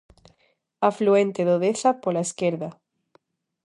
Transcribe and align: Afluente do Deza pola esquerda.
Afluente 0.89 1.41
do 1.49 1.55
Deza 1.63 1.89
pola 2.03 2.25
esquerda. 2.27 2.69